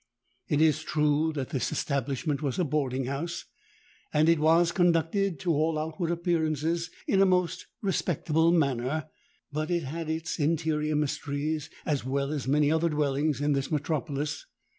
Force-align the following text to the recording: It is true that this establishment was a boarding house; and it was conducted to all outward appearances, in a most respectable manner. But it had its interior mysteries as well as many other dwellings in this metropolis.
It 0.47 0.61
is 0.61 0.81
true 0.81 1.31
that 1.33 1.49
this 1.49 1.71
establishment 1.71 2.41
was 2.41 2.57
a 2.57 2.63
boarding 2.63 3.05
house; 3.05 3.45
and 4.11 4.27
it 4.29 4.39
was 4.39 4.71
conducted 4.71 5.39
to 5.41 5.51
all 5.53 5.77
outward 5.77 6.09
appearances, 6.09 6.89
in 7.07 7.21
a 7.21 7.25
most 7.27 7.67
respectable 7.83 8.51
manner. 8.51 9.09
But 9.51 9.69
it 9.69 9.83
had 9.83 10.09
its 10.09 10.39
interior 10.39 10.95
mysteries 10.95 11.69
as 11.85 12.03
well 12.03 12.31
as 12.33 12.47
many 12.47 12.71
other 12.71 12.89
dwellings 12.89 13.41
in 13.41 13.53
this 13.53 13.69
metropolis. 13.69 14.47